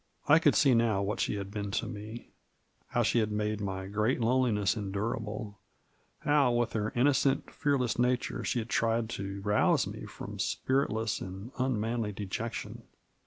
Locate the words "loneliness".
4.19-4.75